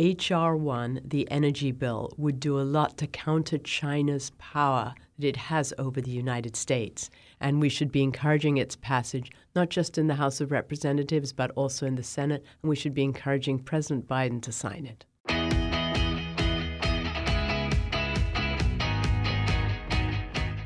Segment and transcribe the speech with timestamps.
[0.00, 0.56] H.R.
[0.56, 5.74] 1, the energy bill, would do a lot to counter China's power that it has
[5.76, 7.10] over the United States.
[7.40, 11.50] And we should be encouraging its passage, not just in the House of Representatives, but
[11.56, 12.44] also in the Senate.
[12.62, 15.04] And we should be encouraging President Biden to sign it.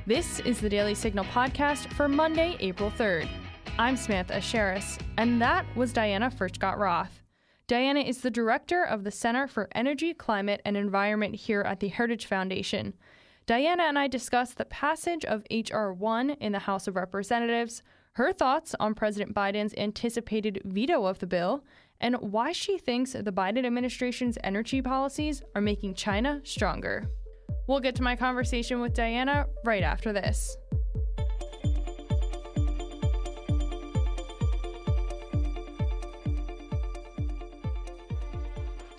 [0.07, 3.31] This is the Daily Signal podcast for Monday, April 3rd.
[3.79, 7.22] I'm Samantha Aschieris, and that was Diana Furchtgott Roth.
[7.73, 11.89] Diana is the director of the Center for Energy, Climate, and Environment here at the
[11.89, 12.93] Heritage Foundation.
[13.47, 15.95] Diana and I discussed the passage of H.R.
[15.95, 17.83] 1 in the House of Representatives,
[18.13, 21.65] her thoughts on President Biden's anticipated veto of the bill,
[21.99, 27.09] and why she thinks the Biden administration's energy policies are making China stronger.
[27.69, 30.59] We'll get to my conversation with Diana right after this.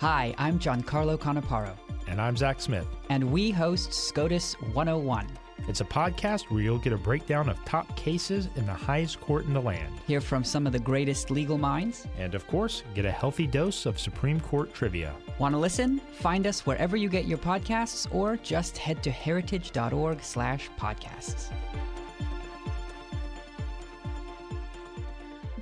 [0.04, 1.72] Hi, I'm Giancarlo Canaparo.
[2.08, 2.86] And I'm Zach Smith.
[3.08, 5.26] And we host SCOTUS 101.
[5.66, 9.46] It's a podcast where you'll get a breakdown of top cases in the highest court
[9.46, 9.98] in the land.
[10.06, 12.06] Hear from some of the greatest legal minds.
[12.18, 15.14] And of course, get a healthy dose of Supreme Court trivia.
[15.38, 16.02] Want to listen?
[16.20, 20.18] Find us wherever you get your podcasts or just head to heritage.org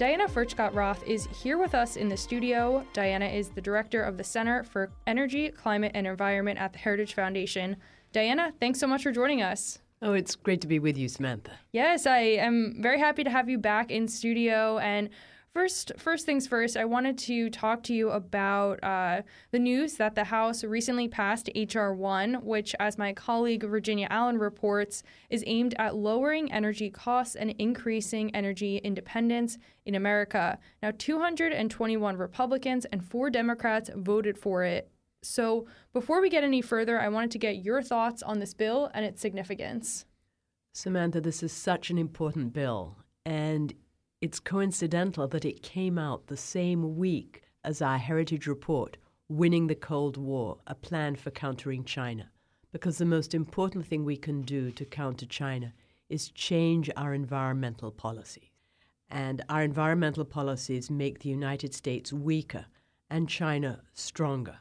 [0.03, 2.85] Diana Furchtgott Roth is here with us in the studio.
[2.93, 7.15] Diana is the director of the Center for Energy, Climate, and Environment at the Heritage
[7.15, 7.77] Foundation.
[8.11, 9.79] Diana, thanks so much for joining us.
[10.03, 11.53] Oh, it's great to be with you, Samantha.
[11.71, 14.79] Yes, I am very happy to have you back in studio.
[14.79, 15.09] And
[15.55, 20.15] First, first things first, I wanted to talk to you about uh, the news that
[20.15, 21.93] the House recently passed H.R.
[21.93, 27.51] 1, which, as my colleague Virginia Allen reports, is aimed at lowering energy costs and
[27.59, 30.59] increasing energy independence in America.
[30.83, 34.91] Now, 221 Republicans and four Democrats voted for it.
[35.23, 38.91] So, before we get any further, I wanted to get your thoughts on this bill
[38.95, 40.07] and its significance.
[40.73, 42.97] Samantha, this is such an important bill,
[43.27, 43.75] and
[44.23, 48.97] it's coincidental that it came out the same week as our Heritage Report,
[49.29, 52.31] Winning the Cold War, a plan for countering China.
[52.71, 55.73] Because the most important thing we can do to counter China
[56.09, 58.53] is change our environmental policy.
[59.11, 62.67] And our environmental policies make the United States weaker
[63.11, 64.59] and China stronger.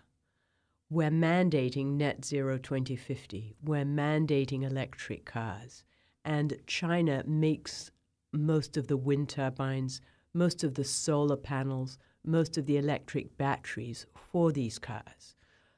[0.89, 3.57] We're mandating net zero 2050.
[3.63, 5.83] We're mandating electric cars.
[6.25, 7.91] And China makes
[8.33, 10.01] most of the wind turbines,
[10.33, 15.35] most of the solar panels, most of the electric batteries for these cars.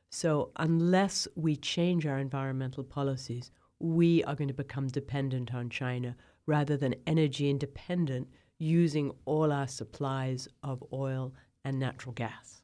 [0.09, 6.15] So, unless we change our environmental policies, we are going to become dependent on China
[6.45, 8.27] rather than energy independent
[8.59, 11.33] using all our supplies of oil
[11.65, 12.62] and natural gas.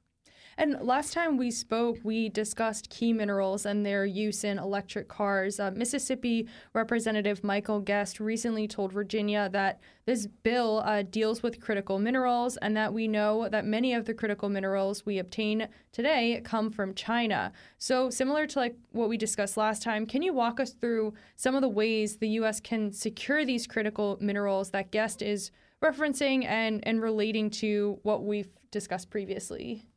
[0.60, 5.58] And last time we spoke, we discussed key minerals and their use in electric cars.
[5.58, 11.98] Uh, Mississippi Representative Michael Guest recently told Virginia that this bill uh, deals with critical
[11.98, 16.72] minerals and that we know that many of the critical minerals we obtain today come
[16.72, 17.54] from China.
[17.78, 21.56] So, similar to like what we discussed last time, can you walk us through some
[21.56, 22.60] of the ways the U.S.
[22.60, 28.50] can secure these critical minerals that Guest is referencing and, and relating to what we've
[28.72, 29.89] discussed previously?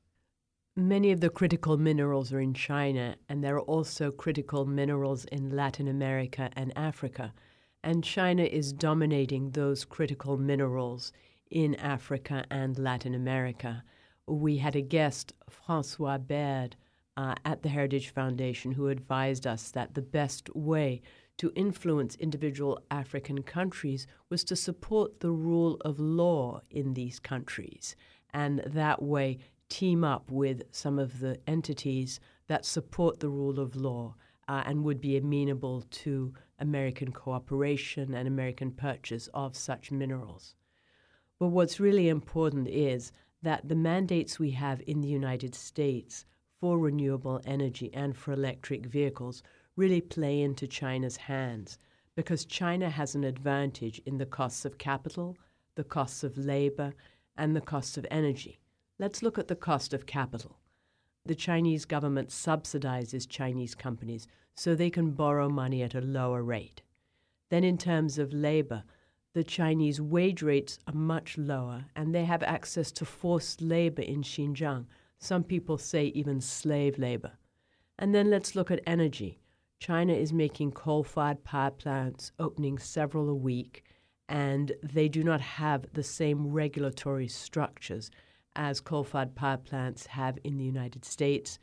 [0.75, 5.55] Many of the critical minerals are in China, and there are also critical minerals in
[5.55, 7.35] Latin America and Africa.
[7.85, 11.13] And China is dominating those critical minerals
[11.51, 13.85] in Africa and Latin America.
[14.27, 16.77] We had a guest, Francois Baird,
[17.19, 21.03] uh, at the Heritage Foundation, who advised us that the best way
[21.37, 27.95] to influence individual African countries was to support the rule of law in these countries.
[28.33, 29.39] And that way,
[29.73, 34.15] team up with some of the entities that support the rule of law
[34.47, 40.55] uh, and would be amenable to American cooperation and American purchase of such minerals.
[41.39, 46.27] But what's really important is that the mandates we have in the United States
[46.61, 49.43] for renewable energy and for electric vehicles
[49.75, 51.79] really play into China's hands
[52.15, 55.35] because China has an advantage in the costs of capital,
[55.77, 56.93] the costs of labor,
[57.39, 58.61] and the costs of energy.
[58.99, 60.59] Let's look at the cost of capital.
[61.25, 66.83] The Chinese government subsidizes Chinese companies so they can borrow money at a lower rate.
[67.49, 68.85] Then, in terms of labor,
[69.35, 74.23] the Chinese wage rates are much lower and they have access to forced labor in
[74.23, 74.87] Xinjiang.
[75.19, 77.33] Some people say even slave labor.
[77.99, 79.39] And then let's look at energy.
[79.79, 83.85] China is making coal fired power plants, opening several a week,
[84.29, 88.11] and they do not have the same regulatory structures
[88.57, 91.59] as coal fired power plants have in the United States.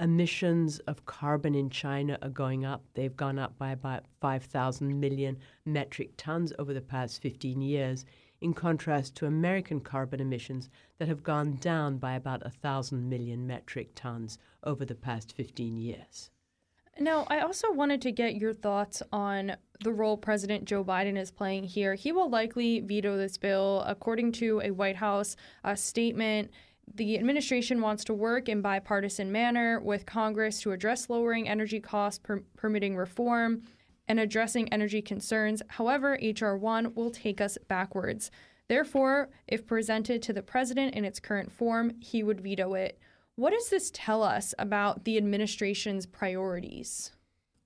[0.00, 2.84] Emissions of carbon in China are going up.
[2.94, 8.04] They've gone up by about 5,000 million metric tons over the past 15 years,
[8.40, 10.68] in contrast to American carbon emissions
[10.98, 16.30] that have gone down by about 1,000 million metric tons over the past 15 years.
[16.98, 21.30] Now, I also wanted to get your thoughts on the role President Joe Biden is
[21.30, 21.94] playing here.
[21.94, 23.82] He will likely veto this bill.
[23.86, 26.50] According to a White House uh, statement,
[26.94, 32.20] the administration wants to work in bipartisan manner with Congress to address lowering energy costs,
[32.22, 33.62] per- permitting reform,
[34.06, 35.62] and addressing energy concerns.
[35.68, 36.56] However, H.R.
[36.56, 38.30] 1 will take us backwards.
[38.68, 42.98] Therefore, if presented to the president in its current form, he would veto it.
[43.36, 47.10] What does this tell us about the administration's priorities?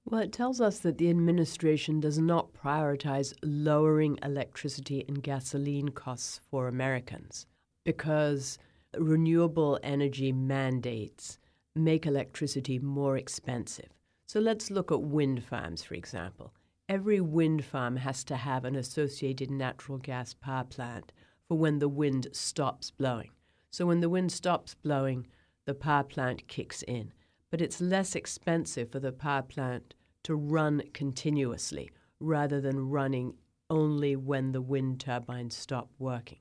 [0.07, 6.41] Well, it tells us that the administration does not prioritize lowering electricity and gasoline costs
[6.51, 7.47] for Americans
[7.85, 8.59] because
[8.97, 11.39] renewable energy mandates
[11.75, 13.91] make electricity more expensive.
[14.27, 16.55] So let's look at wind farms, for example.
[16.89, 21.13] Every wind farm has to have an associated natural gas power plant
[21.47, 23.33] for when the wind stops blowing.
[23.71, 25.27] So when the wind stops blowing,
[25.69, 27.13] the power plant kicks in.
[27.51, 29.93] But it's less expensive for the power plant
[30.23, 33.35] to run continuously rather than running
[33.69, 36.39] only when the wind turbines stop working.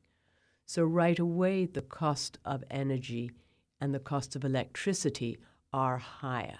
[0.65, 3.31] So, right away, the cost of energy
[3.81, 5.37] and the cost of electricity
[5.73, 6.59] are higher.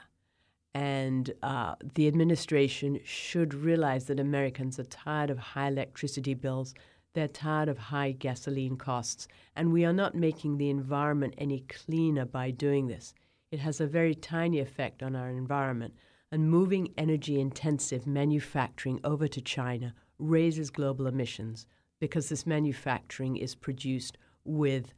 [0.73, 6.73] And uh, the administration should realize that Americans are tired of high electricity bills
[7.17, 12.25] they're tired of high gasoline costs, and we are not making the environment any cleaner
[12.25, 13.15] by doing this.
[13.49, 15.95] It has a very tiny effect on our environment,
[16.31, 21.65] and moving energy intensive manufacturing over to China raises global emissions
[21.99, 24.93] because this manufacturing is produced with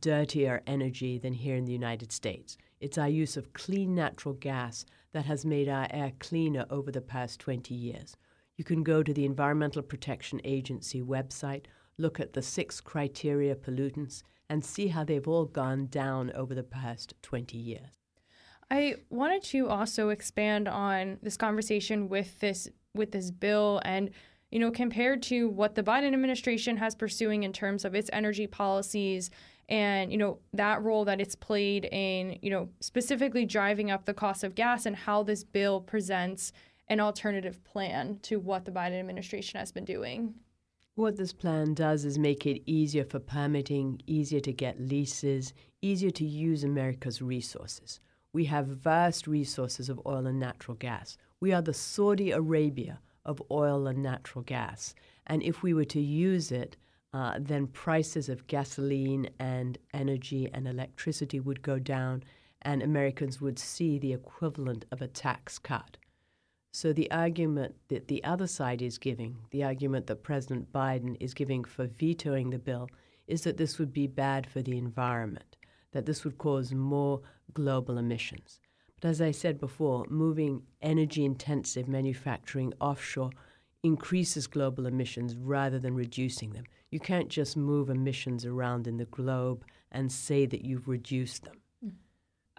[0.00, 2.56] dirtier energy than here in the United States.
[2.80, 7.02] It's our use of clean natural gas that has made our air cleaner over the
[7.02, 8.16] past 20 years.
[8.58, 11.66] You can go to the Environmental Protection Agency website,
[11.96, 16.64] look at the six criteria pollutants, and see how they've all gone down over the
[16.64, 17.98] past 20 years.
[18.68, 24.10] I wanted to also expand on this conversation with this with this bill and
[24.50, 28.46] you know compared to what the Biden administration has pursuing in terms of its energy
[28.46, 29.30] policies
[29.68, 34.14] and you know that role that it's played in you know specifically driving up the
[34.14, 36.52] cost of gas and how this bill presents
[36.88, 40.34] an alternative plan to what the Biden administration has been doing.
[40.94, 46.10] What this plan does is make it easier for permitting, easier to get leases, easier
[46.10, 48.00] to use America's resources.
[48.32, 51.16] We have vast resources of oil and natural gas.
[51.40, 54.94] We are the Saudi Arabia of oil and natural gas.
[55.26, 56.76] And if we were to use it,
[57.12, 62.24] uh, then prices of gasoline and energy and electricity would go down,
[62.62, 65.96] and Americans would see the equivalent of a tax cut.
[66.70, 71.34] So the argument that the other side is giving, the argument that President Biden is
[71.34, 72.88] giving for vetoing the bill,
[73.26, 75.56] is that this would be bad for the environment,
[75.92, 77.20] that this would cause more
[77.52, 78.60] global emissions.
[79.00, 83.30] But as I said before, moving energy intensive manufacturing offshore
[83.82, 86.64] increases global emissions rather than reducing them.
[86.90, 91.56] You can't just move emissions around in the globe and say that you've reduced them.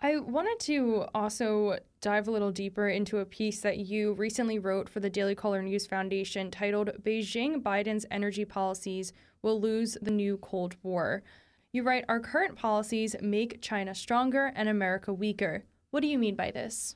[0.02, 4.88] I wanted to also dive a little deeper into a piece that you recently wrote
[4.88, 10.38] for the Daily Caller News Foundation titled Beijing Biden's Energy Policies Will Lose the New
[10.38, 11.22] Cold War.
[11.74, 15.66] You write, Our current policies make China stronger and America weaker.
[15.92, 16.96] What do you mean by this?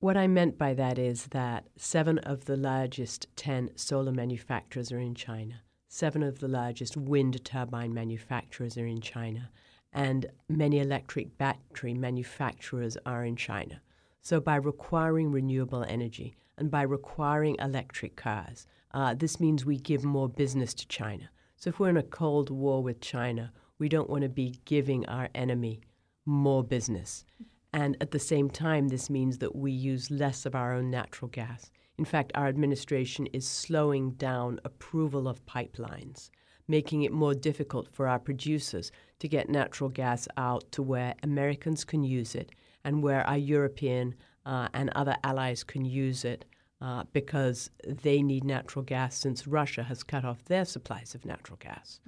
[0.00, 4.98] What I meant by that is that seven of the largest 10 solar manufacturers are
[4.98, 9.50] in China, seven of the largest wind turbine manufacturers are in China
[9.92, 13.80] and many electric battery manufacturers are in China.
[14.22, 20.04] So, by requiring renewable energy and by requiring electric cars, uh, this means we give
[20.04, 21.30] more business to China.
[21.56, 25.04] So, if we're in a Cold War with China, we don't want to be giving
[25.06, 25.80] our enemy
[26.24, 27.24] more business.
[27.72, 31.28] And at the same time, this means that we use less of our own natural
[31.28, 31.70] gas.
[31.98, 36.30] In fact, our administration is slowing down approval of pipelines
[36.68, 38.90] making it more difficult for our producers
[39.22, 42.50] to get natural gas out to where Americans can use it
[42.82, 46.44] and where our European uh, and other allies can use it
[46.80, 51.56] uh, because they need natural gas since Russia has cut off their supplies of natural
[51.60, 52.00] gas.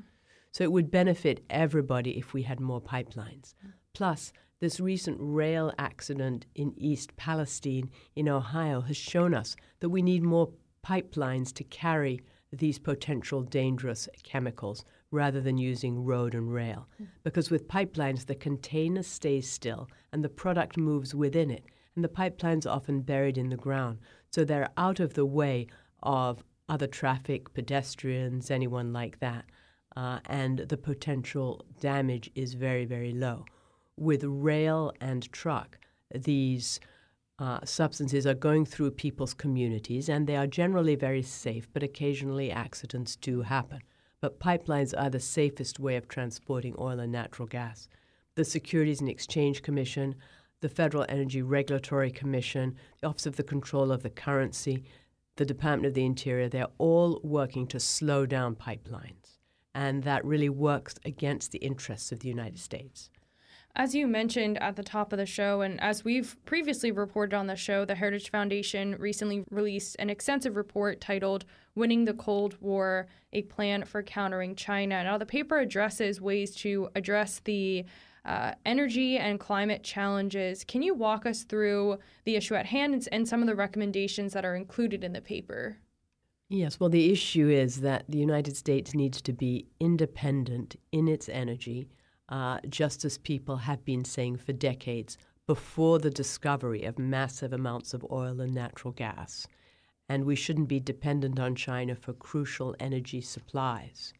[0.50, 3.54] So it would benefit everybody if we had more pipelines.
[3.92, 10.02] Plus, this recent rail accident in East Palestine in Ohio has shown us that we
[10.02, 10.50] need more
[10.84, 16.88] pipelines to carry these potential dangerous chemicals rather than using road and rail.
[17.22, 22.08] Because with pipelines, the container stays still and the product moves within it, and the
[22.08, 23.98] pipelines are often buried in the ground.
[24.32, 25.68] So they're out of the way
[26.02, 29.44] of other traffic, pedestrians, anyone like that.
[29.96, 33.44] Uh, and the potential damage is very, very low.
[33.96, 35.78] With rail and truck,
[36.12, 36.80] these
[37.38, 42.50] uh, substances are going through people's communities and they are generally very safe, but occasionally
[42.50, 43.80] accidents do happen.
[44.24, 47.90] But pipelines are the safest way of transporting oil and natural gas.
[48.36, 50.14] The Securities and Exchange Commission,
[50.62, 54.82] the Federal Energy Regulatory Commission, the Office of the Control of the Currency,
[55.36, 59.40] the Department of the Interior, they're all working to slow down pipelines.
[59.74, 63.10] And that really works against the interests of the United States.
[63.76, 67.48] As you mentioned at the top of the show, and as we've previously reported on
[67.48, 73.08] the show, the Heritage Foundation recently released an extensive report titled Winning the Cold War
[73.32, 75.02] A Plan for Countering China.
[75.02, 77.84] Now, the paper addresses ways to address the
[78.24, 80.62] uh, energy and climate challenges.
[80.62, 84.34] Can you walk us through the issue at hand and, and some of the recommendations
[84.34, 85.78] that are included in the paper?
[86.48, 91.28] Yes, well, the issue is that the United States needs to be independent in its
[91.28, 91.88] energy
[92.28, 97.92] uh, just as people have been saying for decades before the discovery of massive amounts
[97.92, 99.46] of oil and natural gas.
[100.08, 104.12] And we shouldn't be dependent on China for crucial energy supplies.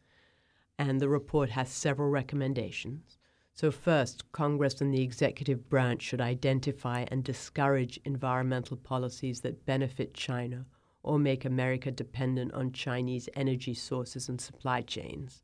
[0.77, 3.17] And the report has several recommendations.
[3.53, 10.13] So, first, Congress and the executive branch should identify and discourage environmental policies that benefit
[10.13, 10.65] China
[11.03, 15.43] or make America dependent on Chinese energy sources and supply chains.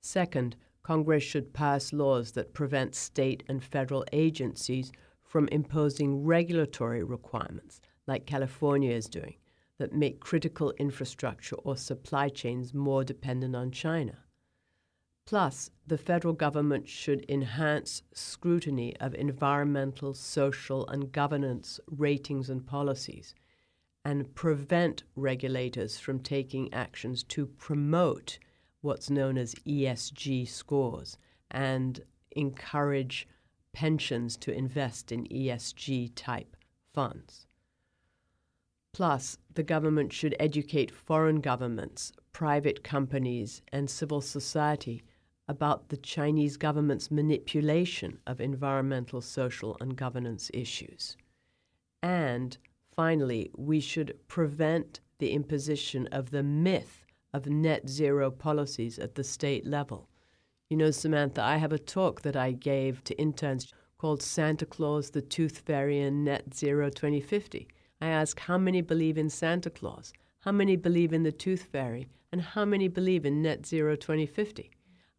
[0.00, 4.90] Second, Congress should pass laws that prevent state and federal agencies
[5.22, 9.36] from imposing regulatory requirements, like California is doing,
[9.78, 14.18] that make critical infrastructure or supply chains more dependent on China.
[15.24, 23.34] Plus, the federal government should enhance scrutiny of environmental, social, and governance ratings and policies
[24.04, 28.38] and prevent regulators from taking actions to promote
[28.82, 31.16] what's known as ESG scores
[31.50, 32.00] and
[32.32, 33.26] encourage
[33.72, 36.56] pensions to invest in ESG type
[36.92, 37.46] funds.
[38.92, 45.02] Plus, the government should educate foreign governments, private companies, and civil society
[45.48, 51.16] about the Chinese government's manipulation of environmental, social, and governance issues.
[52.02, 52.56] And
[52.94, 57.01] finally, we should prevent the imposition of the myth
[57.32, 60.08] of net zero policies at the state level.
[60.68, 65.10] You know, Samantha, I have a talk that I gave to interns called Santa Claus,
[65.10, 67.68] the Tooth Fairy, and Net Zero 2050.
[68.00, 72.08] I ask how many believe in Santa Claus, how many believe in the Tooth Fairy,
[72.32, 74.70] and how many believe in Net Zero 2050.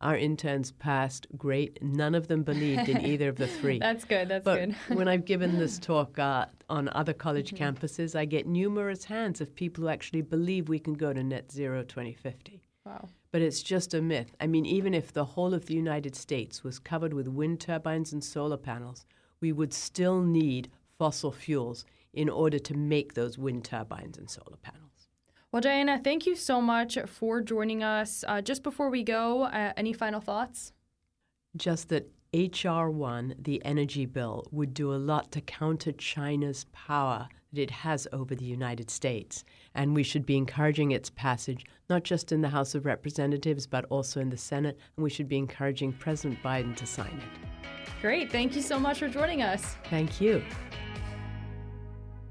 [0.03, 1.81] Our interns passed great.
[1.81, 3.79] None of them believed in either of the three.
[3.79, 4.27] That's good.
[4.27, 4.75] That's but good.
[4.97, 7.63] when I've given this talk uh, on other college mm-hmm.
[7.63, 11.49] campuses, I get numerous hands of people who actually believe we can go to net
[11.49, 12.61] zero 2050.
[12.85, 13.07] Wow.
[13.31, 14.35] But it's just a myth.
[14.41, 18.11] I mean, even if the whole of the United States was covered with wind turbines
[18.11, 19.05] and solar panels,
[19.39, 24.57] we would still need fossil fuels in order to make those wind turbines and solar
[24.61, 24.92] panels.
[25.53, 28.25] Well, Diana, thank you so much for joining us.
[28.27, 30.73] Uh, just before we go, uh, any final thoughts?
[31.55, 32.89] Just that H.R.
[32.89, 38.07] 1, the energy bill, would do a lot to counter China's power that it has
[38.11, 39.43] over the United States.
[39.75, 43.85] And we should be encouraging its passage, not just in the House of Representatives, but
[43.91, 44.79] also in the Senate.
[44.97, 47.69] And we should be encouraging President Biden to sign it.
[48.01, 48.31] Great.
[48.31, 49.75] Thank you so much for joining us.
[49.87, 50.43] Thank you.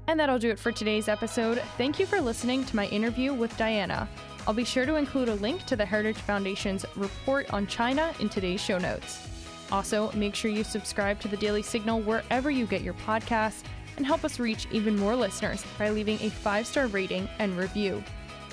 [0.07, 1.59] And that'll do it for today's episode.
[1.77, 4.07] Thank you for listening to my interview with Diana.
[4.45, 8.27] I'll be sure to include a link to the Heritage Foundation's report on China in
[8.27, 9.27] today's show notes.
[9.71, 13.63] Also, make sure you subscribe to the Daily Signal wherever you get your podcasts
[13.97, 18.03] and help us reach even more listeners by leaving a five star rating and review.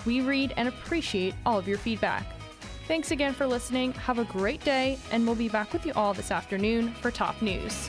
[0.07, 2.25] We read and appreciate all of your feedback.
[2.87, 3.93] Thanks again for listening.
[3.93, 7.41] Have a great day, and we'll be back with you all this afternoon for top
[7.43, 7.89] news.